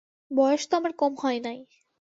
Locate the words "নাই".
1.39-1.57